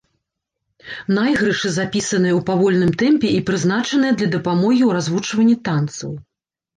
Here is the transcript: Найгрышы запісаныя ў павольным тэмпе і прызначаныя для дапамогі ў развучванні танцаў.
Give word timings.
Найгрышы 1.17 1.69
запісаныя 1.75 2.33
ў 2.37 2.41
павольным 2.49 2.91
тэмпе 3.01 3.29
і 3.39 3.43
прызначаныя 3.49 4.15
для 4.23 4.31
дапамогі 4.37 4.79
ў 4.85 4.91
развучванні 4.99 5.55
танцаў. 5.69 6.11